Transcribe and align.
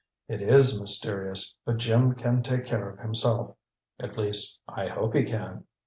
"It 0.27 0.41
is 0.41 0.81
mysterious, 0.81 1.55
but 1.63 1.77
Jim 1.77 2.15
can 2.15 2.41
take 2.41 2.65
care 2.65 2.89
of 2.89 2.97
himself; 2.97 3.55
at 3.99 4.17
least, 4.17 4.59
I 4.67 4.87
hope 4.87 5.13
he 5.13 5.23
can. 5.23 5.65